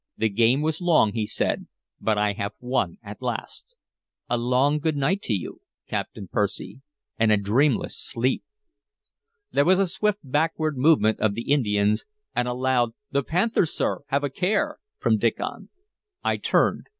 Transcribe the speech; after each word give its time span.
"The 0.17 0.29
game 0.29 0.61
was 0.61 0.81
long," 0.81 1.11
he 1.13 1.27
said, 1.27 1.67
"but 1.99 2.17
I 2.17 2.33
have 2.33 2.53
won 2.59 2.97
at 3.03 3.21
last. 3.21 3.75
A 4.27 4.35
long 4.35 4.79
good 4.79 4.97
night 4.97 5.21
to 5.25 5.33
you, 5.35 5.61
Captain 5.87 6.27
Percy, 6.27 6.81
and 7.19 7.31
a 7.31 7.37
dreamless 7.37 7.99
sleep!" 7.99 8.43
There 9.51 9.63
was 9.63 9.77
a 9.77 9.85
swift 9.85 10.21
backward 10.23 10.75
movement 10.75 11.19
of 11.19 11.35
the 11.35 11.51
Indians, 11.51 12.05
and 12.35 12.47
a 12.47 12.53
loud 12.55 12.95
"The 13.11 13.21
panther, 13.23 13.67
sir! 13.67 13.99
Have 14.07 14.23
a 14.23 14.31
care!" 14.31 14.79
from 14.97 15.19
Diccon. 15.19 15.69
I 16.23 16.37
turned. 16.37 16.87